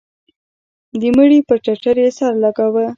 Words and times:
د 0.99 1.01
مړي 1.17 1.39
پر 1.47 1.57
ټټر 1.65 1.95
يې 2.03 2.09
سر 2.17 2.31
لگاوه. 2.43 2.85